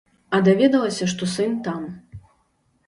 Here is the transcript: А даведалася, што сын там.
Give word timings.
А 0.35 0.39
даведалася, 0.47 1.09
што 1.13 1.31
сын 1.35 1.51
там. 1.69 1.87